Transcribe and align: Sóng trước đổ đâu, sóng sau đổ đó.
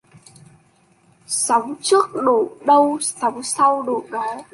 Sóng 1.27 1.75
trước 1.81 2.09
đổ 2.13 2.49
đâu, 2.65 2.97
sóng 3.01 3.43
sau 3.43 3.83
đổ 3.83 4.03
đó. 4.11 4.41